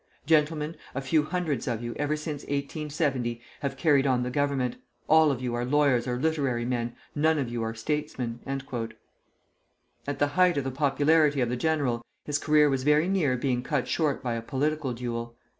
[0.25, 4.77] Gentlemen, a few hundreds of you, ever since 1870, have carried on the government.
[5.07, 8.57] All of you are lawyers or literary men, none of you are statesmen." [Footnote 1:
[8.57, 8.97] Le Figaro.]
[10.07, 13.61] At the height of the popularity of the general his career was very near being
[13.61, 15.35] cut short by a political duel.